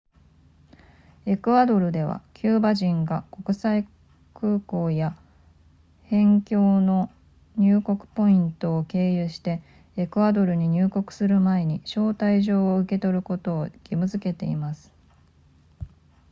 [1.27, 3.87] エクアドルではキューバ人が国際
[4.33, 5.15] 空港や
[6.09, 7.11] 辺境の
[7.55, 9.61] 入国ポイントを経由して
[9.97, 14.91] エクアドルに入国する前に招待状を受け取ることを義務付けています